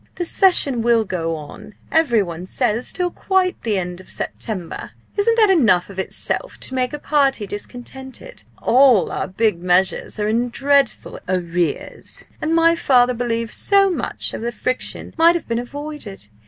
The 0.15 0.25
session 0.25 0.81
will 0.81 1.03
go 1.03 1.35
on, 1.35 1.75
every 1.91 2.23
one 2.23 2.47
says, 2.47 2.91
till 2.91 3.11
quite 3.11 3.61
the 3.61 3.77
end 3.77 4.01
of 4.01 4.09
September. 4.09 4.93
Isn't 5.15 5.35
that 5.37 5.51
enough 5.51 5.91
of 5.91 5.99
itself 5.99 6.59
to 6.61 6.73
make 6.73 6.91
a 6.91 6.97
party 6.97 7.45
discontented? 7.45 8.41
All 8.63 9.11
our 9.11 9.27
big 9.27 9.61
measures 9.61 10.19
are 10.19 10.27
in 10.27 10.49
dreadful 10.49 11.19
arrears. 11.29 12.25
And 12.41 12.55
my 12.55 12.73
father 12.73 13.13
believes 13.13 13.53
so 13.53 13.91
much 13.91 14.33
of 14.33 14.41
the 14.41 14.51
friction 14.51 15.13
might 15.19 15.35
have 15.35 15.47
been 15.47 15.59
avoided. 15.59 16.29